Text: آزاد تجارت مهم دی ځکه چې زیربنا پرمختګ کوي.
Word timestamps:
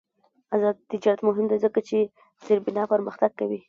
آزاد 0.55 0.75
تجارت 0.91 1.19
مهم 1.27 1.45
دی 1.49 1.57
ځکه 1.65 1.79
چې 1.87 1.97
زیربنا 2.45 2.83
پرمختګ 2.93 3.31
کوي. 3.39 3.59